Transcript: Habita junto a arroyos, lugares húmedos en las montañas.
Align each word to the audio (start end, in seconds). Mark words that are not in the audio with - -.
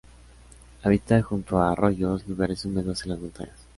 Habita 0.81 1.21
junto 1.21 1.59
a 1.59 1.73
arroyos, 1.73 2.27
lugares 2.27 2.65
húmedos 2.65 3.03
en 3.03 3.09
las 3.11 3.19
montañas. 3.19 3.67